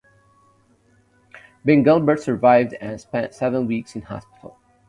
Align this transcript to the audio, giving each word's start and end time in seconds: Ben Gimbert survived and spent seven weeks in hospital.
Ben 1.63 1.83
Gimbert 1.83 2.19
survived 2.19 2.73
and 2.81 2.99
spent 2.99 3.35
seven 3.35 3.67
weeks 3.67 3.95
in 3.95 4.01
hospital. 4.01 4.57